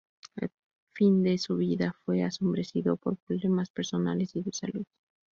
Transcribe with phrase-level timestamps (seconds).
[0.35, 0.49] El
[0.95, 4.87] fin de su vida fue ensombrecido por problemas personales y de salud.